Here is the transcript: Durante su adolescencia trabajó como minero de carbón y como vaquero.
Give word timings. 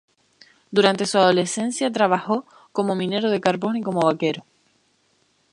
Durante 0.71 1.05
su 1.05 1.19
adolescencia 1.19 1.91
trabajó 1.91 2.43
como 2.71 2.95
minero 2.95 3.29
de 3.29 3.39
carbón 3.39 3.75
y 3.77 3.83
como 3.83 4.01
vaquero. 4.01 4.43